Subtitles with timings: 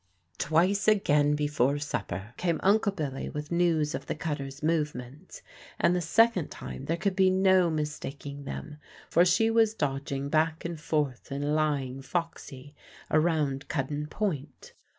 [0.39, 5.43] Twice again before supper came Uncle Billy with news of the cutter's movements,
[5.79, 8.79] and the second time there could be no mistaking them,
[9.11, 12.73] for she was dodging back and forth and lying foxy
[13.11, 14.73] around Cuddan Point.